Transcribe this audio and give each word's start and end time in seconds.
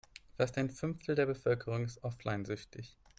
Fast 0.35 0.57
ein 0.57 0.71
Fünftel 0.71 1.13
der 1.13 1.27
Bevölkerung 1.27 1.83
ist 1.83 2.03
offline-süchtig. 2.03 2.97